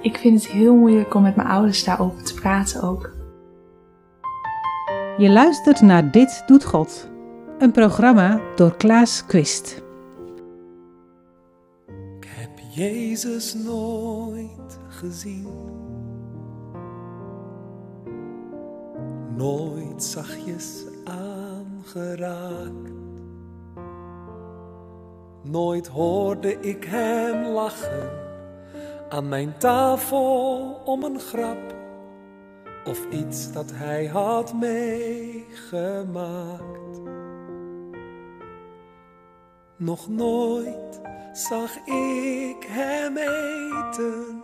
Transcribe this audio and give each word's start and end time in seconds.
ik 0.00 0.16
vind 0.16 0.42
het 0.42 0.52
heel 0.52 0.76
moeilijk 0.76 1.14
om 1.14 1.22
met 1.22 1.36
mijn 1.36 1.48
ouders 1.48 1.84
daarover 1.84 2.22
te 2.24 2.34
praten 2.34 2.82
ook. 2.82 3.10
Je 5.16 5.30
luistert 5.30 5.80
naar 5.80 6.10
Dit 6.10 6.42
Doet 6.46 6.64
God, 6.64 7.10
een 7.58 7.70
programma 7.70 8.40
door 8.56 8.76
Klaas 8.76 9.26
Quist. 9.26 9.82
Ik 11.86 12.28
heb 12.28 12.50
Jezus 12.74 13.54
nooit 13.54 14.78
gezien. 14.88 15.48
Nooit 19.36 20.02
zachtjes 20.02 20.84
aangeraakt. 21.04 22.92
Nooit 25.42 25.86
hoorde 25.86 26.60
ik 26.60 26.84
hem 26.84 27.44
lachen 27.44 28.29
aan 29.10 29.28
mijn 29.28 29.58
tafel 29.58 30.80
om 30.84 31.02
een 31.04 31.20
grap 31.20 31.74
of 32.84 33.06
iets 33.10 33.52
dat 33.52 33.70
hij 33.74 34.06
had 34.06 34.52
meegemaakt. 34.54 35.80
Nog 39.76 40.08
nooit 40.08 41.00
zag 41.32 41.76
ik 41.86 42.66
hem 42.68 43.16
eten 43.16 44.42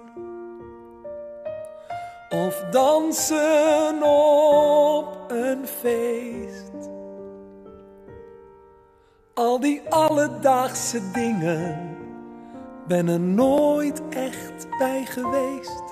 of 2.29 2.65
dansen 2.71 4.03
op 4.03 5.25
een 5.29 5.67
feest. 5.67 6.91
Al 9.35 9.61
die 9.61 9.83
alledaagse 9.89 11.11
dingen 11.11 11.96
ben 12.89 13.09
er 13.09 13.21
nooit 13.21 14.03
echt 14.11 14.67
bij 14.79 15.05
geweest. 15.05 15.83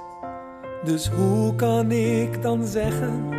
Dus 0.84 1.08
hoe 1.08 1.54
kan 1.54 1.90
ik 1.90 2.42
dan 2.42 2.66
zeggen 2.66 3.30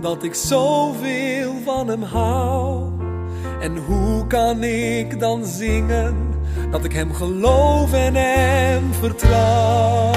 dat 0.00 0.22
ik 0.22 0.34
zoveel 0.34 1.54
van 1.64 1.88
hem 1.88 2.02
hou? 2.02 2.92
En 3.60 3.76
hoe 3.76 4.26
kan 4.26 4.62
ik 4.62 5.20
dan 5.20 5.44
zingen 5.44 6.16
dat 6.70 6.84
ik 6.84 6.92
hem 6.92 7.12
geloof 7.12 7.92
en 7.92 8.14
hem 8.14 8.92
vertrouw? 8.92 10.10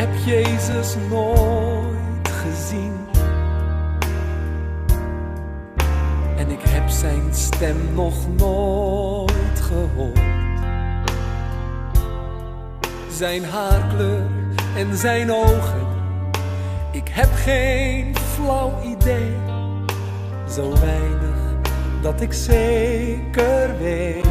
Heb 0.00 0.14
Jezus 0.24 0.96
nooit 1.10 2.28
gezien. 2.28 2.92
En 6.36 6.50
ik 6.50 6.60
heb 6.62 6.88
zijn 6.88 7.34
stem 7.34 7.94
nog 7.94 8.14
nooit 8.36 9.60
gehoord. 9.60 10.18
Zijn 13.10 13.44
haarkleur 13.44 14.26
en 14.76 14.96
zijn 14.96 15.32
ogen. 15.32 15.86
Ik 16.92 17.08
heb 17.08 17.28
geen 17.34 18.16
flauw 18.16 18.82
idee. 18.84 19.32
Zo 20.50 20.70
weinig 20.80 21.54
dat 22.02 22.20
ik 22.20 22.32
zeker 22.32 23.78
weet. 23.78 24.24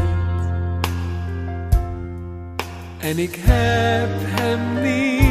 En 3.00 3.18
ik 3.18 3.36
heb 3.40 4.10
hem 4.12 4.82
niet 4.82 5.29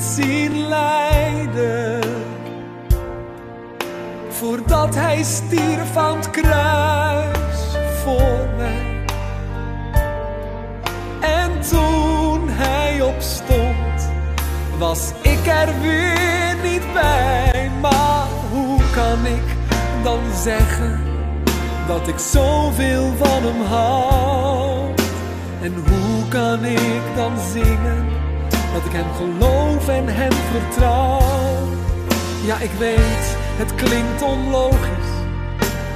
zien 0.00 0.68
lijden. 0.68 2.00
Voordat 4.28 4.94
hij 4.94 5.22
stierf 5.22 5.96
aan 5.96 6.16
het 6.16 6.30
kruis 6.30 7.76
voor 8.04 8.48
mij. 8.56 9.04
En 11.20 11.60
toen 11.70 12.48
hij 12.48 13.02
opstond, 13.02 14.10
was 14.78 15.12
ik 15.22 15.46
er 15.46 15.80
weer 15.80 16.56
niet 16.62 16.92
bij. 16.92 17.70
Maar 17.80 18.26
hoe 18.52 18.80
kan 18.94 19.26
ik 19.26 19.56
dan 20.02 20.20
zeggen 20.42 21.00
dat 21.86 22.08
ik 22.08 22.18
zoveel 22.18 23.12
van 23.18 23.42
hem 23.42 23.62
hou? 23.62 24.94
En 25.62 25.74
hoe 25.74 26.28
kan 26.28 26.64
ik 26.64 27.02
dan 27.16 27.32
zingen 27.52 28.19
dat 28.72 28.84
ik 28.84 28.92
hem 28.92 29.12
geloof 29.14 29.88
en 29.88 30.04
hem 30.06 30.32
vertrouw? 30.32 31.20
Ja, 32.44 32.58
ik 32.58 32.70
weet, 32.78 33.36
het 33.56 33.74
klinkt 33.74 34.22
onlogisch. 34.22 35.10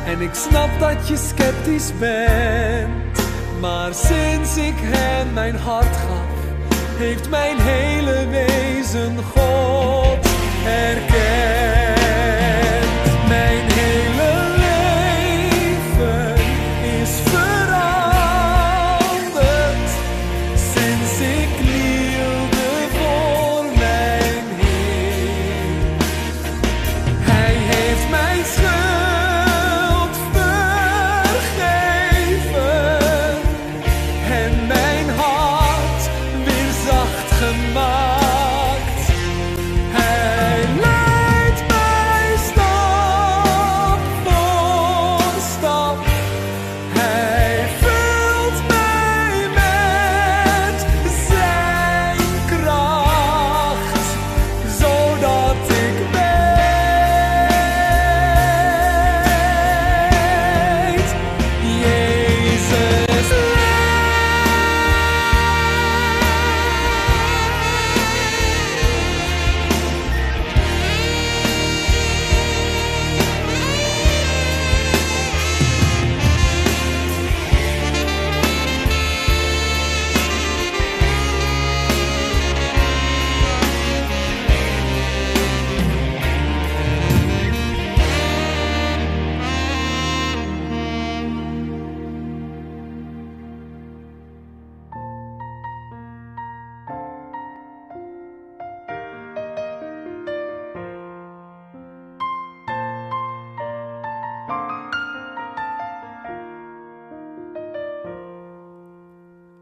En 0.07 0.21
ik 0.21 0.35
snap 0.35 0.69
dat 0.79 1.09
je 1.09 1.17
sceptisch 1.17 1.93
bent. 1.99 3.19
Maar 3.61 3.95
sinds 3.95 4.57
ik 4.57 4.75
hem 4.77 5.33
mijn 5.33 5.57
hart 5.57 5.97
gaf, 5.97 6.33
heeft 6.97 7.31
mijn 7.31 7.57
hele 7.61 8.27
wezen 8.29 9.17
God 9.35 10.27
herkend. 10.65 11.94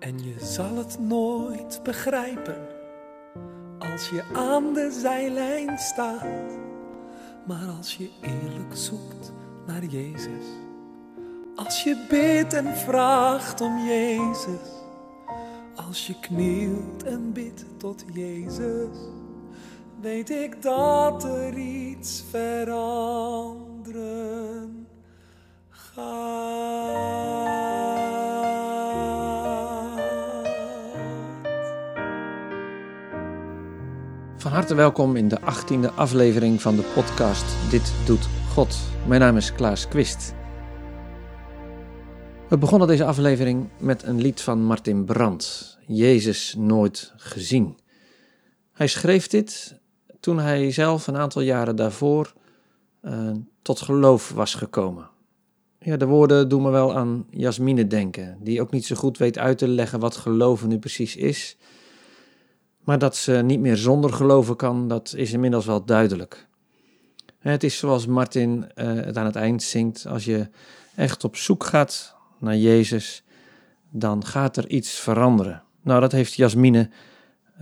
En 0.02 0.24
je 0.24 0.34
zal 0.38 0.76
het 0.76 0.98
nooit 1.00 1.80
begrijpen 1.82 2.68
als 3.78 4.08
je 4.08 4.22
aan 4.32 4.74
de 4.74 4.90
zijlijn 4.90 5.78
staat. 5.78 6.58
Maar 7.46 7.68
als 7.76 7.96
je 7.96 8.10
eerlijk 8.20 8.76
zoekt 8.76 9.32
naar 9.66 9.84
Jezus, 9.84 10.44
als 11.56 11.82
je 11.82 12.06
bidt 12.08 12.52
en 12.52 12.76
vraagt 12.76 13.60
om 13.60 13.78
Jezus, 13.78 14.68
als 15.74 16.06
je 16.06 16.20
knielt 16.20 17.02
en 17.04 17.32
bidt 17.32 17.64
tot 17.76 18.04
Jezus, 18.12 18.98
weet 20.00 20.30
ik 20.30 20.62
dat 20.62 21.24
er 21.24 21.58
iets 21.58 22.24
veranderen 22.30 24.21
Van 34.52 34.60
harte 34.60 34.76
welkom 34.76 35.16
in 35.16 35.28
de 35.28 35.40
achttiende 35.40 35.90
aflevering 35.90 36.62
van 36.62 36.76
de 36.76 36.90
podcast 36.94 37.70
Dit 37.70 37.92
Doet 38.06 38.28
God. 38.50 38.76
Mijn 39.06 39.20
naam 39.20 39.36
is 39.36 39.52
Klaas 39.52 39.88
Quist. 39.88 40.34
We 42.48 42.58
begonnen 42.58 42.88
deze 42.88 43.04
aflevering 43.04 43.68
met 43.78 44.02
een 44.02 44.20
lied 44.20 44.40
van 44.40 44.64
Martin 44.64 45.04
Brandt, 45.04 45.78
Jezus 45.86 46.54
nooit 46.58 47.12
gezien. 47.16 47.76
Hij 48.72 48.86
schreef 48.86 49.26
dit 49.26 49.80
toen 50.20 50.38
hij 50.38 50.70
zelf 50.70 51.06
een 51.06 51.16
aantal 51.16 51.42
jaren 51.42 51.76
daarvoor 51.76 52.32
uh, 53.02 53.30
tot 53.62 53.80
geloof 53.80 54.30
was 54.30 54.54
gekomen. 54.54 55.10
Ja, 55.78 55.96
de 55.96 56.06
woorden 56.06 56.48
doen 56.48 56.62
me 56.62 56.70
wel 56.70 56.94
aan 56.96 57.26
Jasmine 57.30 57.86
denken, 57.86 58.38
die 58.40 58.60
ook 58.60 58.70
niet 58.70 58.86
zo 58.86 58.96
goed 58.96 59.18
weet 59.18 59.38
uit 59.38 59.58
te 59.58 59.68
leggen 59.68 60.00
wat 60.00 60.16
geloven 60.16 60.68
nu 60.68 60.78
precies 60.78 61.16
is. 61.16 61.56
Maar 62.82 62.98
dat 62.98 63.16
ze 63.16 63.32
niet 63.32 63.60
meer 63.60 63.76
zonder 63.76 64.12
geloven 64.12 64.56
kan, 64.56 64.88
dat 64.88 65.14
is 65.16 65.32
inmiddels 65.32 65.66
wel 65.66 65.84
duidelijk. 65.84 66.46
Het 67.38 67.62
is 67.64 67.78
zoals 67.78 68.06
Martin 68.06 68.70
uh, 68.74 68.94
het 68.94 69.16
aan 69.16 69.24
het 69.24 69.36
eind 69.36 69.62
zingt: 69.62 70.06
als 70.06 70.24
je 70.24 70.48
echt 70.94 71.24
op 71.24 71.36
zoek 71.36 71.64
gaat 71.64 72.16
naar 72.38 72.56
Jezus, 72.56 73.22
dan 73.90 74.24
gaat 74.24 74.56
er 74.56 74.68
iets 74.68 74.90
veranderen. 74.90 75.62
Nou, 75.82 76.00
dat 76.00 76.12
heeft 76.12 76.34
Jasmine 76.34 76.90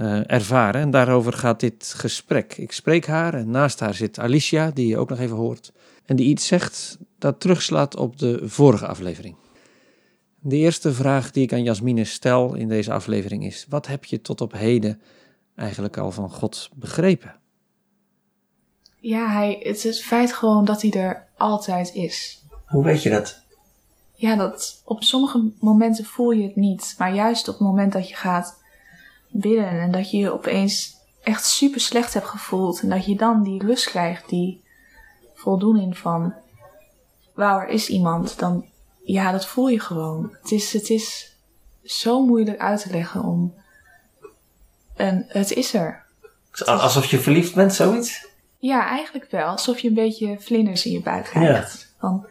uh, 0.00 0.31
ervaren 0.31 0.81
en 0.81 0.90
daarover 0.90 1.32
gaat 1.32 1.61
dit 1.61 1.94
gesprek. 1.96 2.56
Ik 2.56 2.72
spreek 2.72 3.06
haar 3.06 3.34
en 3.34 3.50
naast 3.50 3.81
haar 3.81 3.94
zit 3.94 4.19
Alicia, 4.19 4.70
die 4.70 4.87
je 4.87 4.99
ook 4.99 5.08
nog 5.08 5.19
even 5.19 5.37
hoort, 5.37 5.72
en 6.05 6.17
die 6.17 6.26
iets 6.26 6.46
zegt 6.46 6.99
dat 7.19 7.40
terugslaat 7.40 7.96
op 7.96 8.19
de 8.19 8.40
vorige 8.44 8.87
aflevering. 8.87 9.34
De 10.42 10.56
eerste 10.56 10.92
vraag 10.92 11.31
die 11.31 11.42
ik 11.42 11.52
aan 11.52 11.62
Jasmine 11.62 12.04
stel 12.04 12.54
in 12.54 12.69
deze 12.69 12.92
aflevering 12.92 13.44
is: 13.44 13.66
wat 13.69 13.87
heb 13.87 14.04
je 14.04 14.20
tot 14.20 14.40
op 14.40 14.52
heden 14.52 15.00
eigenlijk 15.54 15.96
al 15.96 16.10
van 16.10 16.31
God 16.31 16.69
begrepen? 16.75 17.34
Ja, 18.96 19.31
hij, 19.32 19.60
het 19.62 19.76
is 19.76 19.82
het 19.82 20.02
feit 20.02 20.32
gewoon 20.32 20.64
dat 20.64 20.82
hij 20.82 20.90
er 20.90 21.26
altijd 21.37 21.94
is. 21.94 22.44
Hoe 22.66 22.84
weet 22.84 23.02
je 23.02 23.10
dat? 23.10 23.42
Ja, 24.14 24.37
dat 24.37 24.82
op 24.84 25.02
sommige 25.02 25.52
momenten 25.60 26.04
voel 26.04 26.31
je 26.31 26.43
het 26.43 26.56
niet. 26.56 26.94
Maar 26.98 27.14
juist 27.14 27.48
op 27.48 27.54
het 27.54 27.66
moment 27.66 27.93
dat 27.93 28.08
je 28.08 28.14
gaat 28.14 28.62
bidden 29.28 29.69
en 29.69 29.90
dat 29.90 30.10
je 30.10 30.16
je 30.16 30.32
opeens 30.32 30.96
echt 31.22 31.44
super 31.44 31.81
slecht 31.81 32.14
hebt 32.14 32.26
gevoeld. 32.26 32.81
En 32.81 32.88
dat 32.88 33.04
je 33.04 33.16
dan 33.16 33.43
die 33.43 33.64
rust 33.64 33.86
krijgt, 33.86 34.28
die 34.28 34.62
voldoening 35.34 35.98
van, 35.98 36.34
wauw, 37.34 37.58
er 37.58 37.69
is 37.69 37.88
iemand. 37.88 38.38
Dan, 38.38 38.64
ja, 39.12 39.32
dat 39.32 39.46
voel 39.46 39.68
je 39.68 39.80
gewoon. 39.80 40.36
Het 40.42 40.50
is, 40.50 40.72
het 40.72 40.90
is 40.90 41.36
zo 41.84 42.26
moeilijk 42.26 42.58
uit 42.58 42.82
te 42.82 42.90
leggen 42.90 43.22
om, 43.22 43.54
en 44.96 45.24
het 45.28 45.52
is 45.52 45.74
er. 45.74 46.04
Alsof 46.64 47.04
je 47.04 47.18
verliefd 47.18 47.54
bent, 47.54 47.74
zoiets? 47.74 48.28
Ja, 48.58 48.86
eigenlijk 48.86 49.30
wel. 49.30 49.46
Alsof 49.46 49.78
je 49.78 49.88
een 49.88 49.94
beetje 49.94 50.36
vlinders 50.40 50.86
in 50.86 50.92
je 50.92 51.02
buik 51.02 51.24
krijgt. 51.24 51.80
Ja. 51.80 51.88
Van, 51.98 52.26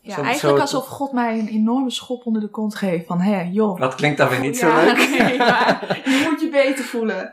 ja, 0.00 0.22
eigenlijk 0.22 0.60
alsof 0.60 0.86
God 0.86 1.12
mij 1.12 1.38
een 1.38 1.48
enorme 1.48 1.90
schop 1.90 2.26
onder 2.26 2.42
de 2.42 2.48
kont 2.48 2.74
geeft. 2.74 3.06
Van, 3.06 3.20
hé, 3.20 3.40
joh. 3.40 3.80
Dat 3.80 3.94
klinkt 3.94 4.18
dan 4.18 4.28
weer 4.28 4.40
niet 4.40 4.58
zo 4.58 4.74
leuk. 4.74 5.08
Nee, 5.18 5.38
maar 5.38 6.00
je 6.04 6.26
moet 6.30 6.40
je 6.40 6.48
beter 6.50 6.84
voelen. 6.84 7.32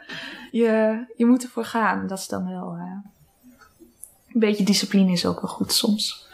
Je, 0.52 1.06
je 1.16 1.26
moet 1.26 1.44
ervoor 1.44 1.66
gaan. 1.66 2.08
Dat 2.08 2.18
is 2.18 2.28
dan 2.28 2.50
wel... 2.50 2.76
Uh, 2.76 2.84
een 4.34 4.40
beetje 4.40 4.64
discipline 4.64 5.12
is 5.12 5.26
ook 5.26 5.42
wel 5.42 5.52
goed 5.52 5.72
soms. 5.72 6.27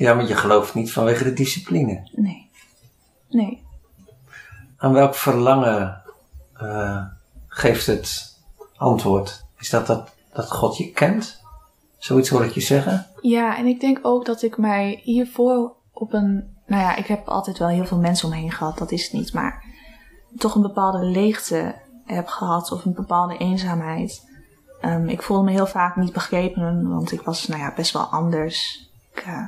Ja, 0.00 0.14
maar 0.14 0.26
je 0.26 0.34
gelooft 0.34 0.74
niet 0.74 0.92
vanwege 0.92 1.24
de 1.24 1.32
discipline. 1.32 2.08
Nee. 2.12 2.50
Nee. 3.28 3.62
Aan 4.76 4.92
welk 4.92 5.14
verlangen 5.14 6.02
uh, 6.62 7.04
geeft 7.46 7.86
het 7.86 8.38
antwoord? 8.76 9.44
Is 9.58 9.70
dat, 9.70 9.86
dat 9.86 10.10
dat 10.32 10.50
God 10.50 10.76
je 10.76 10.90
kent? 10.90 11.40
Zoiets 11.98 12.28
hoor 12.28 12.44
ik 12.44 12.50
je 12.50 12.60
zeggen? 12.60 13.06
Ja, 13.20 13.56
en 13.56 13.66
ik 13.66 13.80
denk 13.80 13.98
ook 14.02 14.24
dat 14.24 14.42
ik 14.42 14.58
mij 14.58 15.00
hiervoor 15.02 15.74
op 15.92 16.12
een. 16.12 16.56
Nou 16.66 16.82
ja, 16.82 16.96
ik 16.96 17.06
heb 17.06 17.28
altijd 17.28 17.58
wel 17.58 17.68
heel 17.68 17.86
veel 17.86 17.98
mensen 17.98 18.28
omheen 18.28 18.52
gehad, 18.52 18.78
dat 18.78 18.92
is 18.92 19.02
het 19.02 19.12
niet. 19.12 19.32
Maar 19.32 19.64
toch 20.36 20.54
een 20.54 20.62
bepaalde 20.62 21.04
leegte 21.04 21.74
heb 22.04 22.26
gehad 22.26 22.72
of 22.72 22.84
een 22.84 22.94
bepaalde 22.94 23.36
eenzaamheid. 23.36 24.28
Um, 24.84 25.08
ik 25.08 25.22
voelde 25.22 25.44
me 25.44 25.50
heel 25.50 25.66
vaak 25.66 25.96
niet 25.96 26.12
begrepen, 26.12 26.88
want 26.88 27.12
ik 27.12 27.20
was 27.20 27.46
nou 27.46 27.60
ja, 27.60 27.72
best 27.76 27.92
wel 27.92 28.04
anders. 28.04 28.88
Ik 29.12 29.26
uh, 29.26 29.46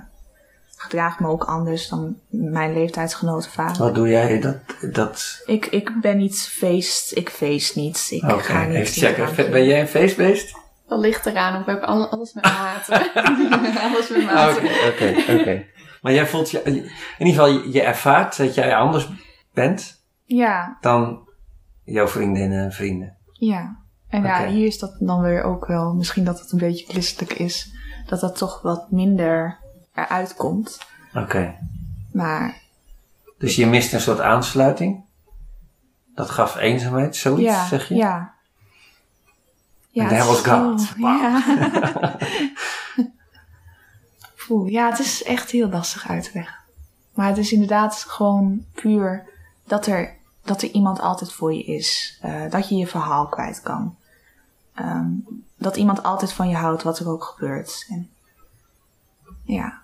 gedraag 0.83 1.21
me 1.21 1.29
ook 1.29 1.45
anders 1.45 1.89
dan 1.89 2.17
mijn 2.29 2.73
leeftijdsgenoten 2.73 3.51
vaak. 3.51 3.77
Wat 3.77 3.95
doe 3.95 4.09
jij? 4.09 4.41
Dat, 4.41 4.57
dat... 4.93 5.43
Ik, 5.47 5.67
ik 5.67 6.01
ben 6.01 6.17
niet 6.17 6.41
feest, 6.41 7.17
ik 7.17 7.31
feest 7.31 7.77
niet. 7.77 8.09
Ik 8.11 8.23
okay, 8.23 8.39
ga 8.39 8.65
niet 8.65 8.77
even 8.77 9.15
checken. 9.15 9.51
Ben 9.51 9.65
jij 9.65 9.81
een 9.81 9.89
feestbeest? 9.89 10.57
Dat 10.89 10.99
ligt 10.99 11.27
eraan, 11.27 11.61
ik 11.61 11.67
heb 11.67 11.83
alles 11.83 12.33
met 12.33 12.45
mate. 12.45 13.11
alles 13.89 14.09
met 14.09 14.25
mate. 14.25 14.61
Oké, 14.93 15.33
oké. 15.33 15.65
Maar 16.03 16.13
jij 16.13 16.27
voelt 16.27 16.51
je, 16.51 16.63
in 16.63 16.75
ieder 17.19 17.43
geval, 17.43 17.49
je 17.49 17.83
ervaart 17.83 18.37
dat 18.37 18.55
jij 18.55 18.77
anders 18.77 19.09
bent 19.53 20.05
ja. 20.25 20.77
dan 20.81 21.29
jouw 21.85 22.09
vriendinnen 22.09 22.65
en 22.65 22.73
vrienden. 22.73 23.17
Ja. 23.33 23.81
En 24.09 24.23
ja, 24.23 24.47
hier 24.47 24.67
is 24.67 24.79
dat 24.79 24.97
dan 24.99 25.21
weer 25.21 25.43
ook 25.43 25.67
wel, 25.67 25.95
misschien 25.95 26.25
dat 26.25 26.41
het 26.41 26.53
een 26.53 26.59
beetje 26.59 26.87
christelijk 26.87 27.33
is, 27.33 27.75
dat 28.07 28.21
dat 28.21 28.37
toch 28.37 28.63
wat 28.63 28.91
minder 28.91 29.59
eruit 29.95 30.35
komt. 30.35 30.79
Oké. 31.15 31.59
Maar. 32.13 32.61
Dus 33.39 33.57
je 33.57 33.67
mist 33.67 33.93
een 33.93 34.01
soort 34.01 34.21
aansluiting? 34.21 35.05
Dat 36.15 36.31
gaf 36.31 36.57
eenzaamheid, 36.57 37.17
zoiets, 37.17 37.43
ja, 37.43 37.67
zeg 37.67 37.89
je? 37.89 37.95
Ja. 37.95 38.35
Ja, 39.89 40.09
that 40.09 40.27
was 40.27 40.41
God. 40.41 40.97
Wow. 40.97 41.21
Ja. 41.21 41.43
Voel, 44.35 44.67
ja, 44.77 44.91
het 44.91 44.99
is 44.99 45.23
echt 45.23 45.51
heel 45.51 45.69
lastig 45.69 46.09
uit 46.09 46.25
te 46.25 46.31
leggen. 46.35 46.57
Maar 47.15 47.29
het 47.29 47.39
is 47.39 47.53
inderdaad 47.53 48.05
gewoon 48.09 48.65
puur 48.75 49.27
dat 49.65 49.87
er, 49.87 50.17
dat 50.43 50.63
er 50.63 50.71
iemand 50.71 51.01
altijd 51.01 51.33
voor 51.33 51.55
je 51.55 51.63
is. 51.63 52.19
Uh, 52.25 52.51
dat 52.51 52.69
je 52.69 52.75
je 52.75 52.87
verhaal 52.87 53.27
kwijt 53.27 53.61
kan. 53.61 53.97
Um, 54.81 55.25
dat 55.57 55.77
iemand 55.77 56.03
altijd 56.03 56.33
van 56.33 56.49
je 56.49 56.57
houdt, 56.57 56.83
wat 56.83 56.99
er 56.99 57.09
ook 57.09 57.25
gebeurt. 57.25 57.87
En 57.89 58.11
ja, 59.43 59.82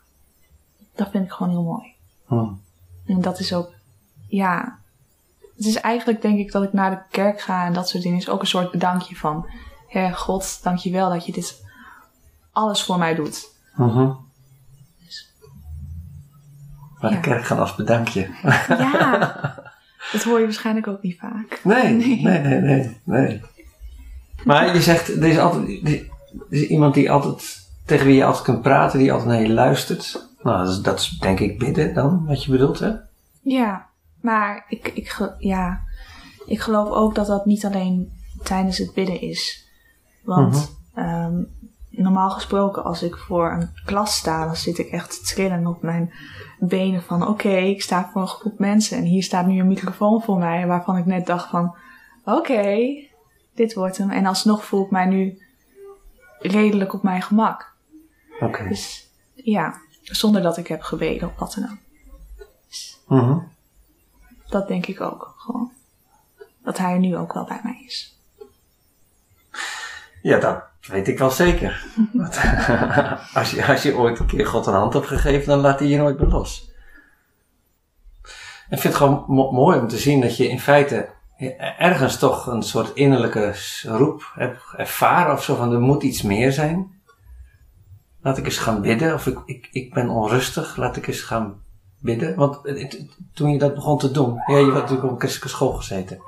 dat 0.99 1.11
vind 1.11 1.25
ik 1.25 1.33
gewoon 1.33 1.53
heel 1.53 1.63
mooi. 1.63 1.95
Hmm. 2.27 2.61
En 3.07 3.21
dat 3.21 3.41
is 3.41 3.55
ook, 3.55 3.71
ja, 4.27 4.79
het 5.57 5.67
is 5.67 5.77
eigenlijk 5.77 6.23
denk 6.23 6.39
ik 6.39 6.53
dat 6.53 6.63
ik 6.63 6.73
naar 6.73 6.91
de 6.91 7.01
kerk 7.11 7.41
ga 7.41 7.67
en 7.67 7.73
dat 7.73 7.89
soort 7.89 8.03
dingen 8.03 8.19
is 8.19 8.29
ook 8.29 8.41
een 8.41 8.47
soort 8.47 8.71
bedankje 8.71 9.17
van, 9.17 9.47
Heer 9.89 10.15
God, 10.15 10.63
dank 10.63 10.79
je 10.79 10.91
wel 10.91 11.11
dat 11.11 11.27
je 11.27 11.33
dit 11.33 11.65
alles 12.53 12.83
voor 12.83 12.99
mij 12.99 13.15
doet. 13.15 13.49
Uh 13.79 14.15
dus, 15.05 15.33
maar 17.01 17.11
de 17.11 17.21
kerk 17.21 17.45
gaan 17.45 17.59
als 17.59 17.75
bedankje. 17.75 18.29
Ja, 18.69 19.55
dat 20.13 20.23
hoor 20.23 20.39
je 20.39 20.45
waarschijnlijk 20.45 20.87
ook 20.87 21.03
niet 21.03 21.19
vaak. 21.19 21.61
Nee, 21.65 21.93
nee, 21.93 22.23
nee, 22.23 22.39
nee, 22.39 22.61
nee. 22.61 22.99
nee. 23.05 23.43
Maar 24.45 24.75
je 24.75 24.83
zegt, 24.83 25.09
er 25.09 25.25
is 25.25 25.39
altijd 25.39 25.87
er 25.87 26.07
is 26.49 26.63
iemand 26.63 26.95
die 26.95 27.11
altijd 27.11 27.67
tegen 27.85 28.07
wie 28.07 28.17
je 28.17 28.25
altijd 28.25 28.45
kunt 28.45 28.63
praten, 28.63 28.99
die 28.99 29.13
altijd 29.13 29.29
naar 29.29 29.41
je 29.41 29.53
luistert. 29.53 30.28
Nou, 30.43 30.65
dat 30.65 30.69
is, 30.69 30.81
dat 30.81 30.99
is 30.99 31.09
denk 31.09 31.41
ik 31.41 31.59
bidden 31.59 31.95
dan, 31.95 32.27
wat 32.27 32.45
je 32.45 32.51
bedoelt, 32.51 32.79
hè? 32.79 32.93
Ja, 33.41 33.87
maar 34.21 34.65
ik, 34.69 34.89
ik, 34.89 35.35
ja, 35.39 35.81
ik 36.47 36.61
geloof 36.61 36.89
ook 36.91 37.15
dat 37.15 37.27
dat 37.27 37.47
niet 37.47 37.65
alleen 37.65 38.13
tijdens 38.43 38.79
het 38.79 38.95
bidden 38.95 39.21
is. 39.21 39.69
Want 40.23 40.79
um, 40.97 41.49
normaal 41.91 42.31
gesproken, 42.31 42.85
als 42.85 43.03
ik 43.03 43.17
voor 43.17 43.53
een 43.53 43.71
klas 43.85 44.17
sta, 44.17 44.45
dan 44.45 44.57
zit 44.57 44.79
ik 44.79 44.89
echt 44.89 45.11
te 45.11 45.35
trillen 45.35 45.67
op 45.67 45.83
mijn 45.83 46.13
benen 46.59 47.03
van 47.03 47.29
oké, 47.29 47.57
ik 47.57 47.83
sta 47.83 48.11
voor 48.13 48.21
een 48.21 48.29
groep 48.29 48.59
mensen 48.59 48.99
en 48.99 49.05
hier 49.05 49.23
staat 49.23 49.47
nu 49.47 49.61
een 49.61 49.67
microfoon 49.67 50.23
voor 50.23 50.39
mij 50.39 50.67
waarvan 50.67 50.97
ik 50.97 51.07
net 51.07 51.27
dacht 51.27 51.49
van 51.49 51.75
oké, 52.25 52.87
dit 53.55 53.75
wordt 53.75 53.97
hem. 53.97 54.11
En 54.11 54.27
alsnog 54.27 54.65
voel 54.65 54.85
ik 54.85 54.91
mij 54.91 55.07
nu 55.07 55.43
redelijk 56.39 56.93
op 56.93 57.03
mijn 57.03 57.23
gemak. 57.23 57.73
Oké. 58.41 58.69
Dus 58.69 59.11
ja, 59.35 59.75
zonder 60.11 60.43
dat 60.43 60.57
ik 60.57 60.67
heb 60.67 60.83
gebeden 60.83 61.29
of 61.29 61.39
wat 61.39 61.55
dan 61.55 61.65
ook. 61.71 61.79
Uh 63.09 63.37
Dat 64.49 64.69
denk 64.69 64.87
ik 64.87 65.01
ook 65.01 65.35
gewoon. 65.37 65.73
Dat 66.65 66.79
hij 66.79 66.93
er 66.93 66.99
nu 66.99 67.17
ook 67.17 67.33
wel 67.33 67.45
bij 67.45 67.61
mij 67.63 67.83
is. 67.87 68.17
Ja, 70.23 70.39
dat 70.39 70.63
weet 70.81 71.09
ik 71.09 71.19
wel 71.19 71.31
zeker. 71.31 71.87
als, 73.35 73.51
je, 73.51 73.67
als 73.67 73.83
je 73.83 73.97
ooit 73.97 74.19
een 74.19 74.27
keer 74.27 74.47
God 74.47 74.67
een 74.67 74.75
hand 74.75 74.93
hebt 74.93 75.07
gegeven, 75.07 75.47
dan 75.47 75.61
laat 75.61 75.79
hij 75.79 75.89
je 75.89 75.97
nooit 75.97 76.19
meer 76.19 76.29
los. 76.29 76.71
Ik 78.71 78.79
vind 78.79 78.83
het 78.83 78.95
gewoon 78.95 79.25
mooi 79.55 79.79
om 79.79 79.89
te 79.89 79.99
zien 79.99 80.21
dat 80.21 80.37
je 80.37 80.49
in 80.49 80.61
feite 80.61 81.09
ergens 81.79 82.19
toch 82.19 82.47
een 82.47 82.63
soort 82.63 82.95
innerlijke 82.95 83.55
roep 83.83 84.33
hebt 84.35 84.63
ervaren 84.77 85.33
of 85.33 85.45
zo 85.45 85.55
van 85.55 85.73
er 85.73 85.81
moet 85.81 86.03
iets 86.03 86.23
meer 86.23 86.53
zijn 86.53 86.98
laat 88.21 88.39
ik 88.39 88.45
eens 88.45 88.59
gaan 88.59 88.81
bidden. 88.81 89.15
Of 89.15 89.27
ik, 89.27 89.39
ik, 89.45 89.69
ik 89.73 89.95
ben 89.95 90.09
onrustig, 90.09 90.77
laat 90.77 90.97
ik 90.97 91.07
eens 91.07 91.21
gaan 91.21 91.63
bidden. 91.99 92.37
Want 92.37 92.59
toen 93.35 93.51
je 93.51 93.59
dat 93.59 93.75
begon 93.75 93.99
te 93.99 94.11
doen, 94.11 94.35
ja, 94.47 94.57
je 94.57 94.65
had 94.65 94.73
natuurlijk 94.75 95.05
op 95.05 95.11
een 95.11 95.19
christelijke 95.19 95.49
school 95.49 95.73
gezeten. 95.73 96.23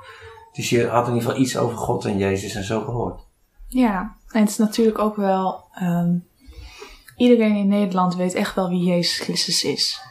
Dus 0.53 0.69
je 0.69 0.87
had 0.87 1.07
in 1.07 1.13
ieder 1.13 1.27
geval 1.29 1.43
iets 1.43 1.57
over 1.57 1.77
God 1.77 2.05
en 2.05 2.17
Jezus 2.17 2.55
en 2.55 2.63
zo 2.63 2.81
gehoord. 2.81 3.21
Ja, 3.67 4.15
en 4.31 4.39
het 4.41 4.49
is 4.49 4.57
natuurlijk 4.57 4.99
ook 4.99 5.15
wel. 5.15 5.63
ehm, 5.73 6.15
iedereen 7.17 7.55
in 7.55 7.67
Nederland 7.67 8.15
weet 8.15 8.33
echt 8.33 8.55
wel 8.55 8.69
wie 8.69 8.83
Jezus 8.83 9.19
Christus 9.19 9.63
is. 9.63 10.01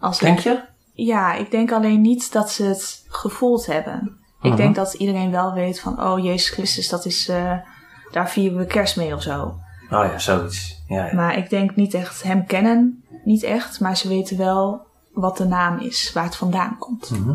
Als 0.00 0.18
Denk 0.18 0.38
ik, 0.38 0.44
je? 0.44 0.62
Ja, 0.92 1.34
ik 1.34 1.50
denk 1.50 1.72
alleen 1.72 2.00
niet 2.00 2.32
dat 2.32 2.50
ze 2.50 2.64
het 2.64 3.04
gevoeld 3.08 3.66
hebben. 3.66 4.18
Ik 4.42 4.48
Mhm. 4.48 4.56
denk 4.56 4.74
dat 4.74 4.94
iedereen 4.94 5.30
wel 5.30 5.52
weet 5.52 5.80
van, 5.80 6.02
oh, 6.02 6.24
Jezus 6.24 6.50
Christus, 6.50 6.88
dat 6.88 7.04
is. 7.04 7.28
eh, 7.28 7.52
daar 8.12 8.30
vieren 8.30 8.58
we 8.58 8.66
kerst 8.66 8.96
mee 8.96 9.14
of 9.14 9.22
zo. 9.22 9.42
Oh 9.90 10.04
ja, 10.04 10.18
zoiets. 10.18 10.75
Ja, 10.88 11.06
ja. 11.06 11.14
Maar 11.14 11.38
ik 11.38 11.50
denk 11.50 11.76
niet 11.76 11.94
echt 11.94 12.22
hem 12.22 12.46
kennen. 12.46 13.04
Niet 13.24 13.42
echt, 13.42 13.80
maar 13.80 13.96
ze 13.96 14.08
weten 14.08 14.36
wel 14.36 14.80
wat 15.12 15.36
de 15.36 15.44
naam 15.44 15.78
is, 15.78 16.10
waar 16.14 16.24
het 16.24 16.36
vandaan 16.36 16.76
komt. 16.78 17.10
Mhm. 17.10 17.34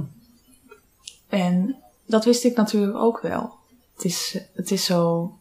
En 1.30 1.76
dat 2.06 2.26
wist 2.26 2.44
ik 2.44 2.56
natuurlijk 2.56 2.98
ook 2.98 3.20
wel. 3.22 3.54
Het 3.96 4.06
is, 4.06 4.38
het 4.56 4.72
is 4.72 4.86
zo. 4.86 5.32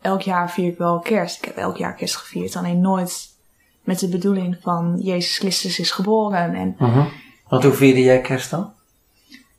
Elk 0.00 0.22
jaar 0.22 0.50
vier 0.50 0.68
ik 0.72 0.78
wel 0.78 0.98
kerst. 0.98 1.36
Ik 1.38 1.44
heb 1.44 1.56
elk 1.56 1.76
jaar 1.76 1.94
kerst 1.94 2.16
gevierd. 2.16 2.56
Alleen 2.56 2.80
nooit 2.80 3.28
met 3.84 3.98
de 3.98 4.08
bedoeling 4.08 4.58
van 4.62 4.98
Jezus 5.02 5.38
Christus 5.38 5.78
is 5.78 5.90
geboren. 5.90 6.54
En 6.54 6.74
Mhm. 6.78 7.04
Want 7.48 7.62
hoe 7.64 7.72
vierde 7.72 8.02
jij 8.02 8.20
kerst 8.20 8.50
dan? 8.50 8.72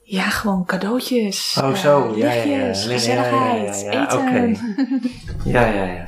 ja, 0.03 0.29
gewoon 0.29 0.65
cadeautjes. 0.65 1.57
Oh, 1.61 1.69
eh, 1.69 1.75
zo. 1.75 2.13
Ja, 2.15 2.31
ja, 2.33 2.43
ja. 2.43 2.57
lichtjes, 2.57 2.83
Ja, 2.83 2.91
ja, 2.91 2.97
gezelligheid, 2.97 3.81
ja, 3.81 4.03
eten. 4.03 4.19
oké. 4.19 4.59
Ja, 5.49 5.65
ja, 5.65 5.83
ja. 5.83 6.07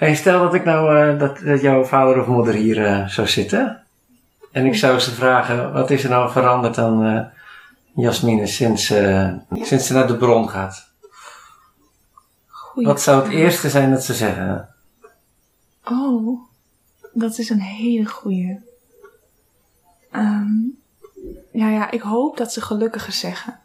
Hey, 0.00 0.14
stel 0.14 0.40
dat 0.40 0.54
ik 0.54 0.64
nou, 0.64 0.96
eh, 0.96 1.18
dat, 1.18 1.38
dat 1.38 1.60
jouw 1.60 1.84
vader 1.84 2.20
of 2.20 2.26
moeder 2.26 2.54
hier 2.54 2.86
eh, 2.86 3.08
zou 3.08 3.28
zitten. 3.28 3.82
En 4.52 4.66
ik 4.66 4.74
zou 4.74 4.98
ze 4.98 5.10
vragen, 5.10 5.72
wat 5.72 5.90
is 5.90 6.04
er 6.04 6.10
nou 6.10 6.30
veranderd 6.30 6.78
aan 6.78 7.04
eh 7.04 7.24
Jasmine 7.94 8.46
sinds, 8.46 8.86
sinds 9.52 9.86
ze 9.86 9.92
naar 9.92 10.06
de 10.06 10.16
bron 10.16 10.48
gaat? 10.48 10.88
Goeie 12.46 12.88
Wat 12.88 13.00
zou 13.00 13.22
het 13.22 13.32
eerste 13.32 13.68
zijn 13.68 13.90
dat 13.90 14.04
ze 14.04 14.14
zeggen? 14.14 14.68
Oh, 15.84 16.40
dat 17.12 17.38
is 17.38 17.50
een 17.50 17.60
hele 17.60 18.06
goeie. 18.06 18.60
Ehm, 20.10 20.52
ja, 21.52 21.68
ja, 21.68 21.90
ik 21.90 22.02
hoop 22.02 22.36
dat 22.36 22.52
ze 22.52 22.60
gelukkiger 22.60 23.12
zeggen. 23.12 23.60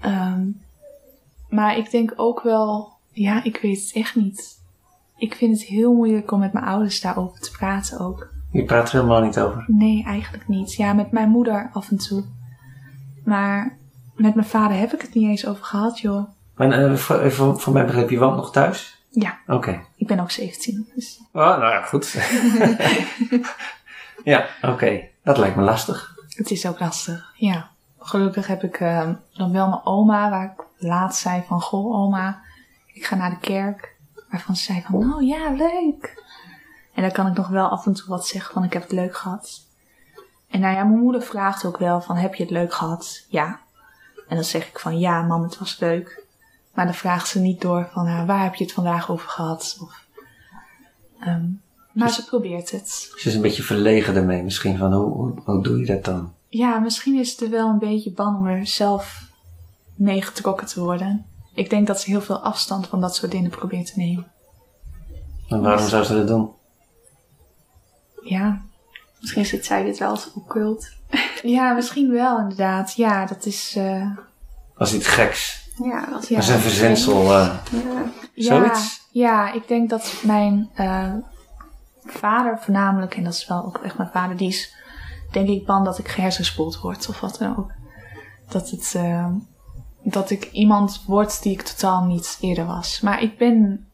Ehm, 0.00 0.46
maar 1.48 1.76
ik 1.76 1.90
denk 1.90 2.12
ook 2.16 2.40
wel, 2.42 2.92
ja, 3.12 3.44
ik 3.44 3.58
weet 3.62 3.80
het 3.80 3.92
echt 3.92 4.14
niet. 4.14 4.62
Ik 5.16 5.34
vind 5.34 5.58
het 5.58 5.68
heel 5.68 5.94
moeilijk 5.94 6.30
om 6.30 6.38
met 6.38 6.52
mijn 6.52 6.64
ouders 6.64 7.00
daarover 7.00 7.40
te 7.40 7.50
praten 7.50 8.00
ook. 8.00 8.32
Je 8.50 8.64
praat 8.64 8.88
er 8.88 8.94
helemaal 8.94 9.22
niet 9.22 9.38
over. 9.38 9.64
Nee, 9.66 10.04
eigenlijk 10.04 10.48
niet. 10.48 10.74
Ja, 10.74 10.92
met 10.92 11.10
mijn 11.10 11.28
moeder 11.28 11.70
af 11.72 11.90
en 11.90 11.96
toe. 11.96 12.24
Maar 13.24 13.76
met 14.14 14.34
mijn 14.34 14.46
vader 14.46 14.76
heb 14.76 14.92
ik 14.92 15.00
het 15.00 15.14
niet 15.14 15.28
eens 15.28 15.46
over 15.46 15.64
gehad, 15.64 15.98
joh. 16.00 16.28
Maar 16.56 16.70
eh, 16.70 16.94
voor, 16.94 17.30
voor, 17.30 17.60
voor 17.60 18.10
je 18.10 18.18
woont 18.18 18.36
nog 18.36 18.52
thuis? 18.52 19.02
Ja, 19.10 19.38
Oké. 19.46 19.80
ik 19.96 20.06
ben 20.06 20.20
ook 20.20 20.30
17. 20.30 20.88
Dus. 20.94 21.20
Oh, 21.32 21.42
nou 21.42 21.70
ja, 21.72 21.82
goed. 21.82 22.12
ja, 24.24 24.46
oké. 24.62 25.00
Dat 25.22 25.38
lijkt 25.38 25.56
me 25.56 25.62
lastig. 25.62 26.14
Het 26.28 26.50
is 26.50 26.66
ook 26.66 26.80
lastig, 26.80 27.32
ja. 27.36 27.70
Gelukkig 27.98 28.46
heb 28.46 28.62
ik 28.62 28.80
eh, 28.80 29.08
dan 29.32 29.52
wel 29.52 29.68
mijn 29.68 29.84
oma, 29.84 30.30
waar 30.30 30.44
ik 30.44 30.64
laatst 30.78 31.20
zei 31.20 31.42
van... 31.46 31.60
Goh, 31.60 31.94
oma, 31.94 32.40
ik 32.92 33.04
ga 33.04 33.16
naar 33.16 33.30
de 33.30 33.38
kerk. 33.38 33.93
Waarvan 34.34 34.56
ze 34.56 34.62
zei 34.62 34.82
van, 34.82 35.14
oh 35.14 35.22
ja, 35.22 35.50
leuk. 35.50 36.22
En 36.94 37.02
dan 37.02 37.12
kan 37.12 37.26
ik 37.26 37.36
nog 37.36 37.48
wel 37.48 37.68
af 37.68 37.86
en 37.86 37.92
toe 37.92 38.08
wat 38.08 38.26
zeggen 38.26 38.52
van, 38.52 38.64
ik 38.64 38.72
heb 38.72 38.82
het 38.82 38.92
leuk 38.92 39.16
gehad. 39.16 39.60
En 40.48 40.60
nou 40.60 40.74
ja, 40.74 40.84
mijn 40.84 41.00
moeder 41.00 41.22
vraagt 41.22 41.64
ook 41.64 41.78
wel 41.78 42.00
van, 42.00 42.16
heb 42.16 42.34
je 42.34 42.42
het 42.42 42.52
leuk 42.52 42.72
gehad? 42.74 43.24
Ja. 43.28 43.60
En 44.28 44.36
dan 44.36 44.44
zeg 44.44 44.68
ik 44.68 44.78
van, 44.78 44.98
ja, 44.98 45.22
mam, 45.22 45.42
het 45.42 45.58
was 45.58 45.78
leuk. 45.78 46.24
Maar 46.72 46.84
dan 46.84 46.94
vraagt 46.94 47.28
ze 47.28 47.40
niet 47.40 47.60
door 47.60 47.88
van, 47.92 48.04
nou, 48.04 48.26
waar 48.26 48.42
heb 48.42 48.54
je 48.54 48.64
het 48.64 48.72
vandaag 48.72 49.10
over 49.10 49.28
gehad? 49.28 49.78
Of, 49.80 50.04
ehm, 51.20 51.46
maar 51.92 52.10
ze 52.10 52.24
probeert 52.24 52.70
het. 52.70 52.88
Ze 53.16 53.28
is 53.28 53.34
een 53.34 53.42
beetje 53.42 53.62
verlegen 53.62 54.16
ermee 54.16 54.42
misschien. 54.42 54.78
Van 54.78 54.92
hoe, 54.92 55.12
hoe, 55.12 55.34
hoe 55.44 55.62
doe 55.62 55.78
je 55.78 55.86
dat 55.86 56.04
dan? 56.04 56.32
Ja, 56.48 56.78
misschien 56.78 57.18
is 57.18 57.30
het 57.30 57.40
er 57.40 57.50
wel 57.50 57.68
een 57.68 57.78
beetje 57.78 58.12
bang 58.12 58.38
om 58.38 58.46
er 58.46 58.66
zelf 58.66 59.30
mee 59.94 60.22
getrokken 60.22 60.66
te 60.66 60.80
worden. 60.80 61.26
Ik 61.54 61.70
denk 61.70 61.86
dat 61.86 62.00
ze 62.00 62.10
heel 62.10 62.20
veel 62.22 62.38
afstand 62.42 62.86
van 62.86 63.00
dat 63.00 63.14
soort 63.16 63.32
dingen 63.32 63.50
probeert 63.50 63.86
te 63.86 63.98
nemen. 63.98 64.32
En 65.48 65.62
waarom 65.62 65.88
zou 65.88 66.04
ze 66.04 66.14
dat 66.14 66.26
doen? 66.28 66.50
Ja, 68.22 68.60
misschien 69.20 69.44
zit 69.46 69.64
zij 69.64 69.82
dit 69.84 69.98
wel 69.98 70.08
als 70.10 70.32
occult. 70.32 70.88
ja, 71.42 71.72
misschien 71.72 72.10
wel 72.10 72.38
inderdaad. 72.38 72.94
Ja, 72.94 73.26
dat 73.26 73.46
is... 73.46 73.74
eh, 73.76 74.10
Dat 74.78 74.88
is 74.88 74.94
iets 74.94 75.06
geks. 75.06 75.68
ja, 75.82 76.06
Dat 76.10 76.30
is 76.30 76.48
een 76.48 76.58
verzinsel. 76.58 77.32
eh. 77.34 77.56
Ja, 78.34 78.56
Zoiets? 78.58 79.00
ja, 79.10 79.52
ik 79.52 79.68
denk 79.68 79.90
dat 79.90 80.12
mijn 80.22 80.70
eh, 80.74 81.12
vader 82.04 82.58
voornamelijk, 82.58 83.16
en 83.16 83.24
dat 83.24 83.32
is 83.34 83.46
wel 83.46 83.64
ook 83.64 83.78
echt 83.78 83.96
mijn 83.98 84.10
vader, 84.12 84.36
die 84.36 84.48
is 84.48 84.74
denk 85.32 85.48
ik 85.48 85.66
bang 85.66 85.84
dat 85.84 85.98
ik 85.98 86.08
gehersenspoeld 86.08 86.80
word 86.80 87.08
of 87.08 87.20
wat 87.20 87.36
dan 87.38 87.56
ook. 87.56 87.72
Dat, 88.48 88.70
het, 88.70 88.92
eh, 88.96 89.26
dat 90.04 90.30
ik 90.30 90.48
iemand 90.52 91.02
word 91.06 91.42
die 91.42 91.52
ik 91.52 91.62
totaal 91.62 92.04
niet 92.04 92.38
eerder 92.40 92.66
was. 92.66 93.00
Maar 93.00 93.22
ik 93.22 93.38
ben, 93.38 93.86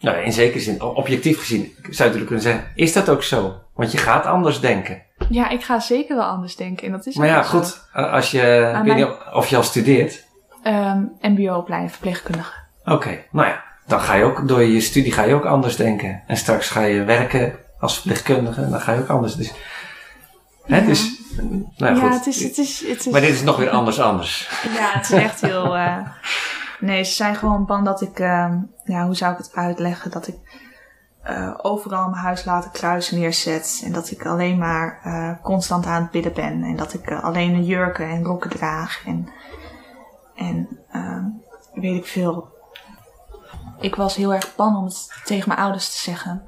Nou, 0.00 0.16
in 0.24 0.32
zekere 0.32 0.60
zin, 0.60 0.82
objectief 0.82 1.38
gezien, 1.38 1.60
zou 1.64 1.84
je 1.84 1.96
natuurlijk 1.98 2.26
kunnen 2.26 2.42
zeggen, 2.44 2.64
is 2.74 2.92
dat 2.92 3.08
ook 3.08 3.22
zo? 3.22 3.54
Want 3.74 3.92
je 3.92 3.98
gaat 3.98 4.24
anders 4.26 4.60
denken. 4.60 5.02
ja, 5.30 5.48
ik 5.48 5.62
ga 5.64 5.80
zeker 5.80 6.16
wel 6.16 6.24
anders 6.24 6.56
denken. 6.56 6.86
En 6.86 6.92
dat 6.92 7.06
is 7.06 7.14
Maar 7.16 7.26
ja, 7.26 7.42
zo. 7.42 7.48
goed, 7.58 7.84
als 7.92 8.30
je, 8.30 8.38
ik 8.68 8.74
weet 8.74 8.84
mijn- 8.84 8.96
niet 8.98 9.16
of 9.32 9.48
je 9.48 9.56
al 9.56 9.62
studeert. 9.62 10.24
Ehm, 10.62 11.02
MBO-opleiding, 11.20 11.92
verpleegkundige. 11.92 12.52
Oké, 12.84 13.18
nou 13.30 13.48
ja, 13.48 13.62
dan 13.86 14.00
ga 14.00 14.14
je 14.14 14.24
ook, 14.24 14.48
door 14.48 14.62
je 14.62 14.80
studie 14.80 15.12
ga 15.12 15.22
je 15.22 15.34
ook 15.34 15.44
anders 15.44 15.76
denken. 15.76 16.22
En 16.26 16.36
straks 16.36 16.68
ga 16.68 16.80
je 16.82 17.04
werken 17.04 17.58
als 17.78 17.94
verpleegkundige, 17.94 18.68
dan 18.70 18.80
ga 18.80 18.92
je 18.92 19.00
ook 19.00 19.08
anders. 19.08 19.34
Dus, 19.34 19.52
hè, 20.64 20.78
Ja. 20.78 20.84
dus, 20.86 21.19
nou 21.76 21.94
ja, 21.94 21.94
goed. 21.94 22.14
het 22.14 22.26
is, 22.26 22.42
het 22.42 22.58
is, 22.58 22.80
het 22.88 22.98
is, 22.98 23.06
Maar 23.12 23.20
dit 23.20 23.30
is 23.30 23.42
nog 23.42 23.56
weer 23.56 23.70
anders 23.70 24.00
anders. 24.00 24.50
Ja, 24.74 24.90
het 24.92 25.04
is 25.10 25.18
echt 25.18 25.40
heel. 25.40 25.76
eh, 25.76 25.96
Nee, 26.80 27.04
ze 27.04 27.12
zijn 27.14 27.34
gewoon 27.36 27.64
bang 27.66 27.84
dat 27.84 28.00
ik. 28.00 28.18
ehm, 28.18 28.58
ja, 28.84 29.04
hoe 29.04 29.14
zou 29.16 29.32
ik 29.32 29.38
het 29.38 29.50
uitleggen? 29.54 30.10
Dat 30.10 30.26
ik 30.28 30.36
eh, 31.22 31.54
overal 31.62 32.08
mijn 32.08 32.22
huis 32.22 32.44
laten 32.44 32.70
kruis 32.70 33.10
neerzet. 33.10 33.82
En 33.84 33.92
dat 33.92 34.10
ik 34.10 34.26
alleen 34.26 34.58
maar 34.58 35.00
eh, 35.02 35.30
constant 35.42 35.86
aan 35.86 36.02
het 36.02 36.10
bidden 36.10 36.32
ben. 36.32 36.62
En 36.62 36.76
dat 36.76 36.94
ik 36.94 37.10
alleen 37.10 37.54
een 37.54 37.64
jurken 37.64 38.08
en 38.08 38.22
rokken 38.24 38.50
draag. 38.50 39.02
En, 39.06 39.28
en 40.36 40.68
ehm, 40.92 41.24
weet 41.74 41.96
ik 41.96 42.06
veel. 42.06 42.48
Ik 43.80 43.94
was 43.94 44.16
heel 44.16 44.34
erg 44.34 44.54
bang 44.56 44.76
om 44.76 44.84
het 44.84 45.08
tegen 45.24 45.48
mijn 45.48 45.60
ouders 45.60 45.90
te 45.90 45.98
zeggen. 45.98 46.42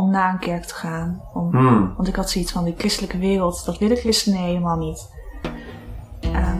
Om 0.00 0.10
naar 0.10 0.32
een 0.32 0.38
kerk 0.38 0.64
te 0.64 0.74
gaan. 0.74 1.22
Om, 1.34 1.50
Hmm. 1.50 1.92
want 1.96 2.08
ik 2.08 2.16
had 2.16 2.30
zoiets 2.30 2.52
van 2.52 2.64
die 2.64 2.74
christelijke 2.78 3.18
wereld, 3.18 3.62
dat 3.64 3.78
willen 3.78 3.96
christenen 3.96 4.38
helemaal 4.38 4.76
niet. 4.78 5.08
Ehm, 6.20 6.56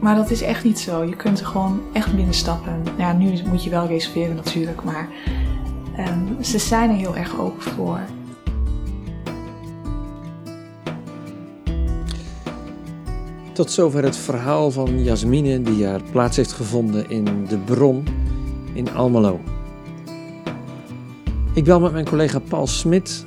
maar 0.00 0.14
dat 0.16 0.30
is 0.30 0.42
echt 0.42 0.64
niet 0.64 0.78
zo. 0.78 1.02
Je 1.04 1.16
kunt 1.16 1.40
er 1.40 1.46
gewoon 1.46 1.80
echt 1.92 2.14
binnenstappen. 2.16 2.82
Ja, 2.96 3.12
nu 3.12 3.42
moet 3.48 3.64
je 3.64 3.70
wel 3.70 3.86
reserveren 3.86 4.36
natuurlijk, 4.36 4.84
maar 4.84 5.08
ehm, 5.96 6.42
ze 6.42 6.58
zijn 6.58 6.90
er 6.90 6.96
heel 6.96 7.16
erg 7.16 7.38
open 7.40 7.62
voor. 7.62 7.98
Tot 13.52 13.70
zover 13.70 14.04
het 14.04 14.16
verhaal 14.16 14.70
van 14.70 15.02
Jasmine 15.04 15.62
die 15.62 15.86
haar 15.86 16.02
plaats 16.10 16.36
heeft 16.36 16.52
gevonden 16.52 17.10
in 17.10 17.46
De 17.48 17.58
Bron 17.58 18.04
in 18.74 18.94
Almelo. 18.94 19.40
Ik 21.54 21.64
bel 21.64 21.80
met 21.80 21.92
mijn 21.92 22.08
collega 22.08 22.38
Paul 22.38 22.66
Smit 22.66 23.24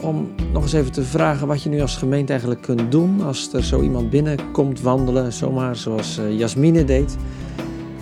om 0.00 0.34
nog 0.52 0.62
eens 0.62 0.72
even 0.72 0.92
te 0.92 1.02
vragen 1.02 1.46
wat 1.46 1.62
je 1.62 1.68
nu 1.68 1.80
als 1.80 1.96
gemeente 1.96 2.30
eigenlijk 2.32 2.62
kunt 2.62 2.90
doen 2.90 3.22
als 3.22 3.52
er 3.52 3.64
zo 3.64 3.80
iemand 3.80 4.10
binnenkomt 4.10 4.80
wandelen, 4.80 5.32
zomaar 5.32 5.76
zoals 5.76 6.18
eh, 6.18 6.38
Jasmine 6.38 6.84
deed. 6.84 7.16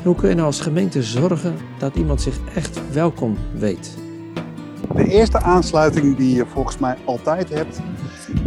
Hoe 0.03 0.15
kun 0.15 0.29
je 0.29 0.35
nou 0.35 0.47
als 0.47 0.61
gemeente 0.61 1.03
zorgen 1.03 1.55
dat 1.79 1.97
iemand 1.97 2.21
zich 2.21 2.39
echt 2.55 2.93
welkom 2.93 3.37
weet? 3.59 3.97
De 4.95 5.05
eerste 5.05 5.41
aansluiting 5.41 6.17
die 6.17 6.35
je 6.35 6.47
volgens 6.47 6.79
mij 6.79 6.97
altijd 7.05 7.49
hebt, 7.49 7.81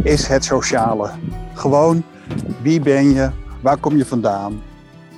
is 0.02 0.26
het 0.26 0.44
sociale. 0.44 1.10
Gewoon, 1.54 2.02
wie 2.62 2.80
ben 2.80 3.12
je, 3.12 3.30
waar 3.62 3.78
kom 3.78 3.96
je 3.96 4.06
vandaan? 4.06 4.62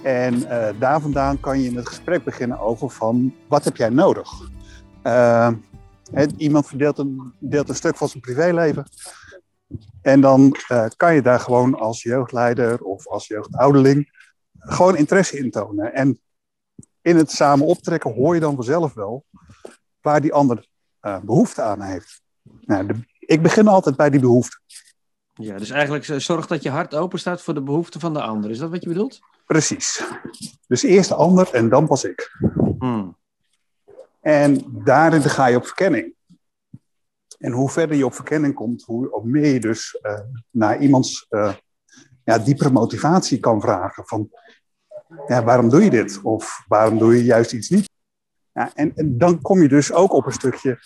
En 0.02 0.50
eh, 0.50 0.74
daar 0.78 1.00
vandaan 1.00 1.40
kan 1.40 1.60
je 1.60 1.76
het 1.76 1.88
gesprek 1.88 2.24
beginnen 2.24 2.60
over 2.60 2.90
van, 2.90 3.32
wat 3.48 3.64
heb 3.64 3.76
jij 3.76 3.88
nodig? 3.88 4.30
Eh, 5.02 5.48
iemand 6.36 6.66
verdeelt 6.66 6.98
een, 6.98 7.32
deelt 7.38 7.68
een 7.68 7.74
stuk 7.74 7.96
van 7.96 8.08
zijn 8.08 8.22
privéleven. 8.22 8.84
En 10.02 10.20
dan 10.20 10.56
eh, 10.68 10.86
kan 10.96 11.14
je 11.14 11.22
daar 11.22 11.40
gewoon 11.40 11.74
als 11.78 12.02
jeugdleider 12.02 12.82
of 12.82 13.06
als 13.06 13.26
jeugdouderling 13.26 14.10
gewoon 14.58 14.96
interesse 14.96 15.38
in 15.38 15.50
tonen. 15.50 15.94
En 15.94 16.20
in 17.02 17.16
het 17.16 17.30
samen 17.30 17.66
optrekken 17.66 18.14
hoor 18.14 18.34
je 18.34 18.40
dan 18.40 18.54
vanzelf 18.54 18.94
wel 18.94 19.24
waar 20.00 20.20
die 20.20 20.32
ander 20.32 20.66
eh, 21.00 21.20
behoefte 21.20 21.62
aan 21.62 21.82
heeft. 21.82 22.20
Nou, 22.60 22.86
de- 22.86 23.04
ik 23.18 23.42
begin 23.42 23.68
altijd 23.68 23.96
bij 23.96 24.10
die 24.10 24.20
behoefte. 24.20 24.58
Ja, 25.34 25.56
dus 25.56 25.70
eigenlijk 25.70 26.08
eh, 26.08 26.16
zorg 26.18 26.46
dat 26.46 26.62
je 26.62 26.70
hart 26.70 26.94
open 26.94 27.18
staat 27.18 27.42
voor 27.42 27.54
de 27.54 27.62
behoeften 27.62 28.00
van 28.00 28.12
de 28.12 28.22
ander. 28.22 28.50
Is 28.50 28.58
dat 28.58 28.70
wat 28.70 28.82
je 28.82 28.88
bedoelt? 28.88 29.18
Precies. 29.46 30.02
Dus 30.66 30.82
eerst 30.82 31.08
de 31.08 31.14
ander 31.14 31.54
en 31.54 31.68
dan 31.68 31.86
pas 31.86 32.04
ik. 32.04 32.36
Hmm. 32.78 33.16
En 34.20 34.64
daarin 34.84 35.22
ga 35.22 35.46
je 35.46 35.56
op 35.56 35.66
verkenning. 35.66 36.14
En 37.38 37.52
hoe 37.52 37.70
verder 37.70 37.96
je 37.96 38.04
op 38.04 38.14
verkenning 38.14 38.54
komt, 38.54 38.82
hoe 38.84 39.22
meer 39.24 39.52
je 39.52 39.60
dus 39.60 39.98
eh, 40.00 40.20
naar 40.50 40.80
iemands 40.80 41.26
uh, 41.30 41.54
ja, 42.24 42.38
diepere 42.38 42.70
motivatie 42.70 43.40
kan 43.40 43.60
vragen. 43.60 44.06
Van, 44.06 44.30
ja, 45.26 45.44
waarom 45.44 45.68
doe 45.68 45.84
je 45.84 45.90
dit? 45.90 46.20
Of 46.22 46.64
waarom 46.68 46.98
doe 46.98 47.16
je 47.16 47.24
juist 47.24 47.52
iets 47.52 47.68
niet? 47.68 47.90
Ja, 48.52 48.70
en, 48.74 48.92
dan 49.18 49.40
kom 49.40 49.62
je 49.62 49.68
dus 49.68 49.92
ook 49.92 50.12
op 50.12 50.26
een 50.26 50.32
stukje 50.32 50.78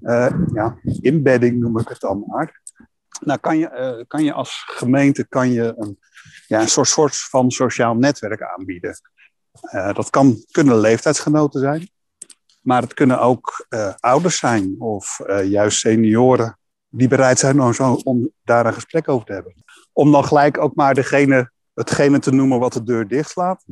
uh, 0.00 0.30
ja, 0.52 0.78
embedding, 1.00 1.60
noem 1.60 1.78
ik 1.78 1.88
het 1.88 2.00
dan 2.00 2.24
maar. 2.26 2.62
Nou, 3.20 3.38
kan 3.38 3.58
je, 3.58 4.04
kan 4.08 4.24
je 4.24 4.32
als 4.32 4.64
gemeente 4.66 5.28
kan 5.28 5.52
je 5.52 5.74
een, 5.76 5.98
ja, 6.46 6.60
een 6.60 6.68
soort, 6.68 6.88
soort 6.88 7.16
van 7.16 7.50
sociaal 7.50 7.94
netwerk 7.94 8.42
aanbieden. 8.42 9.00
dat 9.70 10.10
kan, 10.10 10.44
kunnen 10.50 10.78
leeftijdsgenoten 10.78 11.60
zijn. 11.60 11.88
Maar 12.68 12.82
het 12.82 12.94
kunnen 12.94 13.20
ook 13.20 13.66
uh, 13.68 13.94
ouders 13.98 14.38
zijn 14.38 14.74
of 14.78 15.20
uh, 15.26 15.44
juist 15.44 15.78
senioren 15.78 16.58
die 16.88 17.08
bereid 17.08 17.38
zijn 17.38 17.60
om, 17.60 17.72
zo, 17.72 17.92
om 17.92 18.30
daar 18.44 18.66
een 18.66 18.74
gesprek 18.74 19.08
over 19.08 19.26
te 19.26 19.32
hebben. 19.32 19.54
Om 19.92 20.12
dan 20.12 20.24
gelijk 20.24 20.58
ook 20.58 20.74
maar 20.74 20.94
degene, 20.94 21.50
hetgene 21.74 22.18
te 22.18 22.32
noemen 22.32 22.58
wat 22.58 22.72
de 22.72 22.82
deur 22.82 23.08
dichtslaat, 23.08 23.64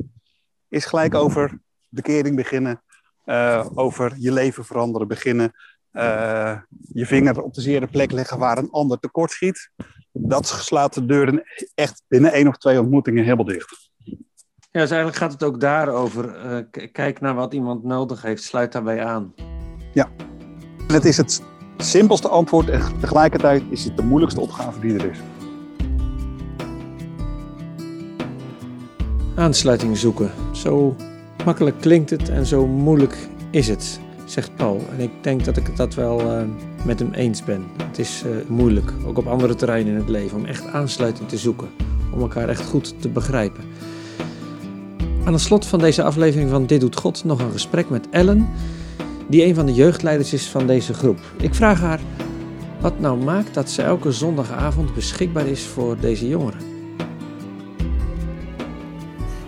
is 0.67 0.85
gelijk 0.85 1.15
over 1.15 1.59
de 1.87 2.01
kering 2.01 2.35
beginnen, 2.35 2.81
uh, 3.25 3.67
over 3.73 4.13
je 4.17 4.31
leven 4.31 4.65
veranderen 4.65 5.07
beginnen, 5.07 5.53
je 6.93 7.05
vinger 7.05 7.41
op 7.41 7.53
de 7.53 7.61
zere 7.61 7.87
plek 7.87 8.11
leggen 8.11 8.39
waar 8.39 8.57
een 8.57 8.71
ander 8.71 8.99
tekort 8.99 9.31
schiet. 9.31 9.69
Dat 10.11 10.47
slaat 10.47 10.93
de 10.93 11.05
deuren 11.05 11.43
echt 11.75 12.03
binnen 12.07 12.31
één 12.31 12.47
of 12.47 12.57
twee 12.57 12.79
ontmoetingen 12.79 13.23
helemaal 13.23 13.45
dicht. 13.45 13.89
Ja, 14.77 14.83
dus 14.83 14.91
eigenlijk 14.91 15.21
gaat 15.21 15.31
het 15.31 15.43
ook 15.43 15.59
daarover. 15.59 16.35
Uh, 16.45 16.85
kijk 16.91 17.21
naar 17.21 17.35
wat 17.35 17.53
iemand 17.53 17.83
nodig 17.83 18.21
heeft, 18.21 18.43
sluit 18.43 18.71
daarbij 18.71 19.05
aan. 19.05 19.33
Ja, 19.93 20.09
het 20.87 21.05
is 21.05 21.17
het 21.17 21.41
simpelste 21.77 22.27
antwoord 22.27 22.69
en 22.69 22.81
tegelijkertijd 22.99 23.63
is 23.69 23.83
het 23.83 23.97
de 23.97 24.03
moeilijkste 24.03 24.41
opgave 24.41 24.79
die 24.79 24.99
er 24.99 25.09
is. 25.09 25.17
Aansluiting 29.35 29.97
zoeken. 29.97 30.31
Zo 30.51 30.95
makkelijk 31.45 31.81
klinkt 31.81 32.09
het 32.09 32.29
en 32.29 32.45
zo 32.45 32.67
moeilijk 32.67 33.17
is 33.51 33.67
het, 33.67 33.99
zegt 34.25 34.55
Paul. 34.55 34.81
En 34.91 34.99
ik 34.99 35.11
denk 35.21 35.45
dat 35.45 35.57
ik 35.57 35.75
dat 35.75 35.93
wel 35.93 36.21
uh, 36.21 36.47
met 36.85 36.99
hem 36.99 37.13
eens 37.13 37.43
ben. 37.43 37.63
Het 37.77 37.99
is 37.99 38.23
uh, 38.25 38.31
moeilijk, 38.47 38.91
ook 39.05 39.17
op 39.17 39.27
andere 39.27 39.55
terreinen 39.55 39.93
in 39.93 39.99
het 39.99 40.09
leven, 40.09 40.37
om 40.37 40.45
echt 40.45 40.67
aansluiting 40.67 41.29
te 41.29 41.37
zoeken. 41.37 41.67
Om 42.13 42.21
elkaar 42.21 42.49
echt 42.49 42.65
goed 42.65 43.01
te 43.01 43.09
begrijpen. 43.09 43.63
Aan 45.27 45.33
het 45.33 45.41
slot 45.41 45.65
van 45.65 45.79
deze 45.79 46.03
aflevering 46.03 46.49
van 46.49 46.65
Dit 46.65 46.81
Doet 46.81 46.95
God 46.95 47.23
nog 47.23 47.39
een 47.39 47.51
gesprek 47.51 47.89
met 47.89 48.09
Ellen, 48.09 48.49
die 49.27 49.45
een 49.45 49.55
van 49.55 49.65
de 49.65 49.73
jeugdleiders 49.73 50.33
is 50.33 50.49
van 50.49 50.67
deze 50.67 50.93
groep. 50.93 51.19
Ik 51.37 51.55
vraag 51.55 51.79
haar 51.79 51.99
wat 52.79 52.99
nou 52.99 53.23
maakt 53.23 53.53
dat 53.53 53.69
ze 53.69 53.81
elke 53.81 54.11
zondagavond 54.11 54.93
beschikbaar 54.93 55.47
is 55.47 55.65
voor 55.65 55.99
deze 55.99 56.27
jongeren. 56.27 56.59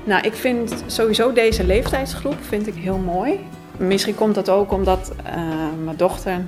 Nou, 0.04 0.22
ik 0.26 0.34
vind 0.34 0.84
sowieso 0.86 1.34
deze 1.34 1.66
leeftijdsgroep 1.66 2.38
vind 2.42 2.68
ik 2.68 2.76
heel 2.76 2.98
mooi. 2.98 3.40
Misschien 3.78 4.16
komt 4.16 4.36
dat 4.36 4.50
ook 4.50 4.72
omdat 4.72 5.14
uh, 5.26 5.34
mijn 5.84 5.98
dochter 5.98 6.46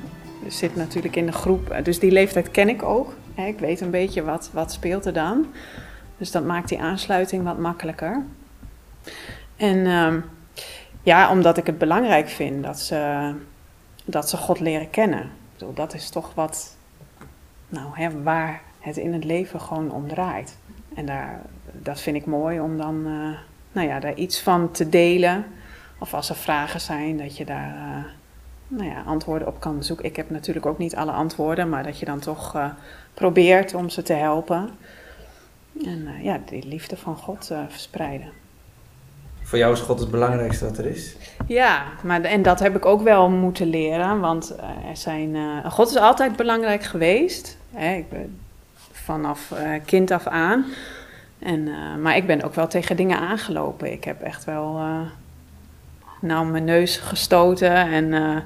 zit 0.47 0.75
natuurlijk 0.75 1.15
in 1.15 1.25
de 1.25 1.31
groep, 1.31 1.79
dus 1.83 2.00
die 2.00 2.11
leeftijd 2.11 2.51
ken 2.51 2.69
ik 2.69 2.83
ook. 2.83 3.13
Ik 3.35 3.59
weet 3.59 3.81
een 3.81 3.91
beetje 3.91 4.23
wat, 4.23 4.50
wat 4.53 4.71
speelt 4.71 5.05
er 5.05 5.13
dan. 5.13 5.45
Dus 6.17 6.31
dat 6.31 6.45
maakt 6.45 6.69
die 6.69 6.81
aansluiting 6.81 7.43
wat 7.43 7.57
makkelijker. 7.57 8.23
En 9.55 9.77
uh, 9.77 10.13
ja, 11.03 11.31
omdat 11.31 11.58
ik 11.58 11.65
het 11.65 11.77
belangrijk 11.77 12.29
vind 12.29 12.63
dat 12.63 12.79
ze, 12.79 13.31
dat 14.06 14.30
ze 14.30 14.38
God 14.38 14.60
leren 14.60 14.89
kennen. 14.89 15.30
Bedoel, 15.54 15.73
dat 15.73 15.93
is 15.93 16.10
toch 16.10 16.34
wat, 16.34 16.78
nou, 17.69 17.88
hè, 17.93 18.21
waar 18.21 18.62
het 18.80 18.97
in 18.97 19.13
het 19.13 19.23
leven 19.23 19.62
gewoon 19.62 19.91
om 19.91 20.08
draait. 20.08 20.58
En 20.95 21.06
daar, 21.06 21.41
dat 21.71 22.02
vind 22.02 22.15
ik 22.15 22.25
mooi 22.25 22.60
om 22.60 22.78
dan, 22.78 22.95
uh, 23.08 23.38
nou 23.71 23.88
ja, 23.88 23.99
daar 23.99 24.15
iets 24.15 24.41
van 24.41 24.71
te 24.71 24.89
delen. 24.89 25.45
Of 25.97 26.13
als 26.13 26.30
er 26.30 26.36
vragen 26.36 26.82
zijn, 26.82 27.17
dat 27.17 27.38
je 27.38 27.45
daar, 27.45 27.75
uh, 27.75 28.04
nou 28.67 28.89
ja, 28.89 29.02
antwoorden 29.02 29.47
op 29.47 29.60
kan 29.60 29.84
zoeken. 29.84 30.06
Ik 30.06 30.15
heb 30.15 30.30
natuurlijk 30.30 30.65
ook 30.65 30.78
niet 30.78 30.95
alle 30.95 31.12
antwoorden, 31.12 31.69
maar 31.69 31.84
dat 31.84 31.99
je 31.99 32.06
dan 32.06 32.19
toch 32.19 32.56
uh, 32.56 32.69
probeert 33.13 33.73
om 33.73 33.89
ze 33.89 34.02
te 34.02 34.13
helpen. 34.13 34.69
En 35.86 36.08
ja, 36.21 36.39
die 36.45 36.67
liefde 36.67 36.97
van 36.97 37.15
God 37.15 37.52
verspreiden. 37.67 38.40
Voor 39.51 39.59
jou 39.59 39.73
is 39.73 39.79
God 39.79 39.99
het 39.99 40.11
belangrijkste 40.11 40.65
wat 40.65 40.77
er 40.77 40.85
is? 40.85 41.15
Ja, 41.45 41.83
maar, 42.03 42.21
en 42.21 42.41
dat 42.41 42.59
heb 42.59 42.75
ik 42.75 42.85
ook 42.85 43.01
wel 43.01 43.29
moeten 43.29 43.67
leren. 43.67 44.19
Want 44.19 44.55
er 44.89 44.97
zijn, 44.97 45.35
uh, 45.35 45.65
God 45.71 45.89
is 45.89 45.95
altijd 45.95 46.35
belangrijk 46.35 46.83
geweest. 46.83 47.57
Hè, 47.71 47.95
ik 47.95 48.09
ben 48.09 48.39
vanaf 48.91 49.51
uh, 49.51 49.59
kind 49.85 50.11
af 50.11 50.27
aan. 50.27 50.65
En, 51.39 51.59
uh, 51.59 51.95
maar 52.01 52.15
ik 52.15 52.27
ben 52.27 52.43
ook 52.43 52.55
wel 52.55 52.67
tegen 52.67 52.95
dingen 52.95 53.19
aangelopen. 53.19 53.91
Ik 53.91 54.03
heb 54.03 54.21
echt 54.21 54.45
wel 54.45 54.79
nou, 56.21 56.45
mijn 56.45 56.63
neus 56.63 56.97
gestoten 56.97 57.75
en 57.75 58.43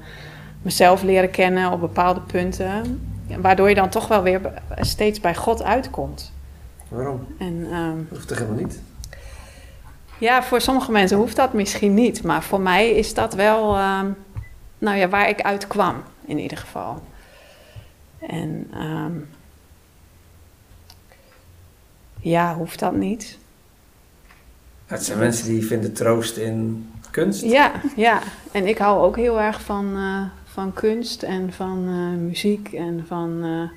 mezelf 0.61 1.03
leren 1.03 1.31
kennen 1.31 1.71
op 1.71 1.79
bepaalde 1.79 2.21
punten. 2.21 3.01
Waardoor 3.39 3.69
je 3.69 3.75
dan 3.75 3.89
toch 3.89 4.07
wel 4.07 4.23
weer 4.23 4.41
steeds 4.79 5.19
bij 5.19 5.35
God 5.35 5.63
uitkomt. 5.63 6.33
Waarom? 6.87 7.27
En, 7.37 7.73
um, 7.73 8.07
Hoeft 8.09 8.27
toch 8.27 8.37
helemaal 8.37 8.59
niet? 8.59 8.79
Ja, 10.19 10.43
voor 10.43 10.61
sommige 10.61 10.91
mensen 10.91 11.17
hoeft 11.17 11.35
dat 11.35 11.53
misschien 11.53 11.93
niet. 11.93 12.23
Maar 12.23 12.43
voor 12.43 12.61
mij 12.61 12.89
is 12.89 13.13
dat 13.13 13.33
wel 13.33 13.75
uh, 13.75 14.01
nou 14.77 14.97
ja, 14.97 15.09
waar 15.09 15.29
ik 15.29 15.41
uit 15.41 15.67
kwam, 15.67 16.03
in 16.25 16.39
ieder 16.39 16.57
geval. 16.57 17.03
En 18.19 18.71
um, 18.77 19.27
ja, 22.19 22.55
hoeft 22.55 22.79
dat 22.79 22.95
niet. 22.95 23.37
Het 24.85 25.03
zijn 25.03 25.19
mensen 25.19 25.47
die 25.47 25.65
vinden 25.65 25.93
troost 25.93 26.37
in 26.37 26.89
kunst. 27.11 27.41
Ja, 27.41 27.71
ja. 27.95 28.19
En 28.51 28.67
ik 28.67 28.77
hou 28.77 29.01
ook 29.01 29.15
heel 29.15 29.41
erg 29.41 29.61
van, 29.61 29.97
uh, 29.97 30.21
van 30.45 30.73
kunst 30.73 31.23
en 31.23 31.53
van 31.53 31.87
uh, 31.89 32.17
muziek 32.17 32.73
en 32.73 33.05
van, 33.07 33.45
uh, 33.45 33.69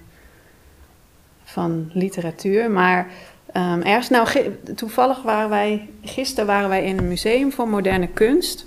van 1.44 1.90
literatuur. 1.92 2.70
Maar 2.70 3.10
Um, 3.54 3.82
ergens, 3.82 4.08
nou, 4.08 4.28
toevallig 4.74 5.22
waren 5.22 5.48
wij, 5.48 5.88
gisteren 6.04 6.46
waren 6.46 6.68
wij 6.68 6.84
in 6.84 6.98
een 6.98 7.08
museum 7.08 7.52
voor 7.52 7.68
moderne 7.68 8.08
kunst. 8.08 8.66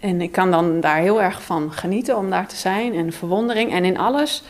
En 0.00 0.20
ik 0.20 0.32
kan 0.32 0.50
dan 0.50 0.80
daar 0.80 0.96
heel 0.96 1.22
erg 1.22 1.42
van 1.42 1.72
genieten 1.72 2.16
om 2.16 2.30
daar 2.30 2.48
te 2.48 2.56
zijn 2.56 2.94
en 2.94 3.12
verwondering. 3.12 3.72
En 3.72 3.84
in 3.84 3.98
alles 3.98 4.42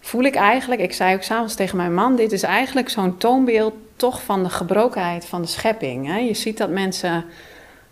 voel 0.00 0.22
ik 0.22 0.34
eigenlijk, 0.34 0.80
ik 0.80 0.92
zei 0.92 1.14
ook 1.14 1.22
s'avonds 1.22 1.54
tegen 1.54 1.76
mijn 1.76 1.94
man, 1.94 2.16
dit 2.16 2.32
is 2.32 2.42
eigenlijk 2.42 2.88
zo'n 2.88 3.16
toonbeeld 3.16 3.74
toch 3.96 4.22
van 4.22 4.42
de 4.42 4.50
gebrokenheid 4.50 5.26
van 5.26 5.42
de 5.42 5.48
schepping. 5.48 6.06
Hè? 6.06 6.18
Je 6.18 6.34
ziet 6.34 6.58
dat 6.58 6.70
mensen 6.70 7.24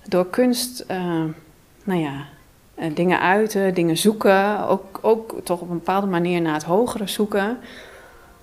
door 0.09 0.27
kunst, 0.31 0.85
uh, 0.91 1.25
nou 1.85 2.01
ja, 2.01 2.27
dingen 2.95 3.21
uiten, 3.21 3.75
dingen 3.75 3.97
zoeken, 3.97 4.69
ook, 4.69 4.99
ook 5.03 5.35
toch 5.45 5.61
op 5.61 5.69
een 5.69 5.79
bepaalde 5.79 6.07
manier 6.07 6.41
naar 6.41 6.55
het 6.55 6.63
hogere 6.63 7.07
zoeken. 7.07 7.59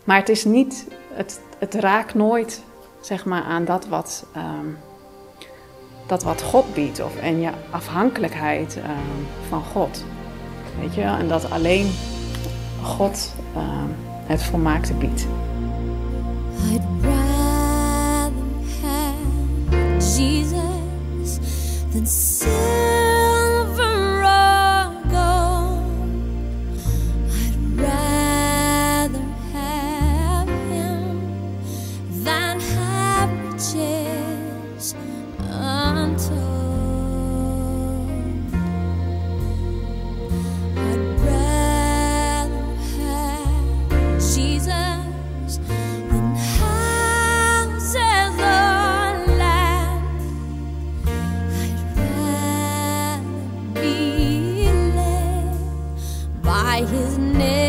Maar 0.03 0.17
het 0.17 0.29
is 0.29 0.45
niet, 0.45 0.88
het, 1.13 1.41
het 1.62 1.74
raakt 1.74 2.13
nooit 2.13 2.63
zeg 3.02 3.26
maar, 3.26 3.43
aan 3.43 3.65
dat 3.65 3.88
wat, 3.88 4.26
um, 4.36 4.78
dat 6.08 6.24
wat 6.24 6.41
God 6.41 6.74
biedt. 6.74 7.04
Of, 7.04 7.15
en 7.15 7.39
je 7.41 7.50
afhankelijkheid 7.69 8.76
um, 8.76 9.28
van 9.50 9.63
God. 9.63 10.06
Weet 10.80 10.95
je, 10.95 11.02
en 11.02 11.28
dat 11.28 11.52
alleen 11.52 11.91
God 12.84 13.34
um, 13.56 13.95
het 14.26 14.43
volmaakte 14.43 14.93
biedt. 14.93 15.28
I'd 16.74 16.82
rather 17.02 18.34
have 18.82 20.17
Jesus 20.17 21.39
than 21.91 22.06
his 56.89 57.17
name. 57.17 57.61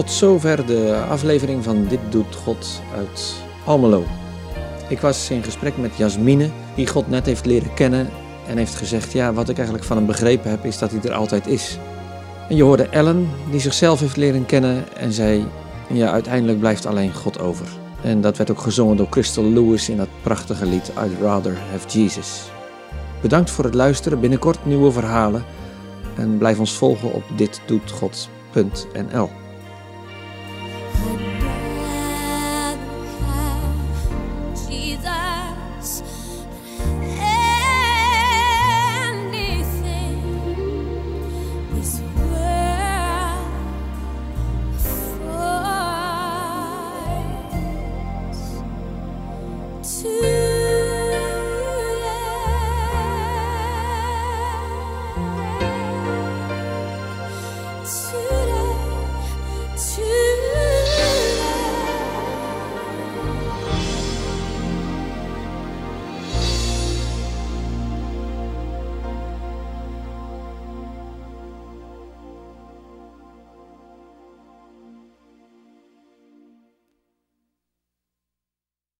Tot 0.00 0.10
zover 0.10 0.66
de 0.66 1.04
aflevering 1.10 1.64
van 1.64 1.86
Dit 1.88 2.00
Doet 2.10 2.34
God 2.34 2.82
uit 2.96 3.34
Almelo. 3.64 4.04
Ik 4.88 5.00
was 5.00 5.30
in 5.30 5.42
gesprek 5.42 5.76
met 5.76 5.96
Jasmine, 5.96 6.50
die 6.74 6.86
God 6.86 7.08
net 7.08 7.26
heeft 7.26 7.46
leren 7.46 7.74
kennen 7.74 8.08
en 8.46 8.56
heeft 8.56 8.74
gezegd: 8.74 9.12
Ja, 9.12 9.32
wat 9.32 9.48
ik 9.48 9.56
eigenlijk 9.56 9.86
van 9.86 9.96
hem 9.96 10.06
begrepen 10.06 10.50
heb, 10.50 10.64
is 10.64 10.78
dat 10.78 10.90
hij 10.90 11.00
er 11.02 11.12
altijd 11.12 11.46
is. 11.46 11.78
En 12.48 12.56
je 12.56 12.62
hoorde 12.62 12.88
Ellen, 12.88 13.28
die 13.50 13.60
zichzelf 13.60 14.00
heeft 14.00 14.16
leren 14.16 14.46
kennen 14.46 14.96
en 14.96 15.12
zei: 15.12 15.46
Ja, 15.88 16.10
uiteindelijk 16.10 16.58
blijft 16.58 16.86
alleen 16.86 17.14
God 17.14 17.40
over. 17.40 17.66
En 18.02 18.20
dat 18.20 18.36
werd 18.36 18.50
ook 18.50 18.60
gezongen 18.60 18.96
door 18.96 19.08
Crystal 19.08 19.44
Lewis 19.44 19.88
in 19.88 19.96
dat 19.96 20.08
prachtige 20.22 20.66
lied 20.66 20.88
I'd 20.88 21.20
Rather 21.20 21.58
Have 21.70 21.88
Jesus. 21.88 22.42
Bedankt 23.22 23.50
voor 23.50 23.64
het 23.64 23.74
luisteren. 23.74 24.20
Binnenkort 24.20 24.66
nieuwe 24.66 24.92
verhalen. 24.92 25.44
En 26.16 26.38
blijf 26.38 26.58
ons 26.58 26.72
volgen 26.72 27.12
op 27.12 27.22
ditdoetgod.nl. 27.36 29.30
us. 35.80 36.19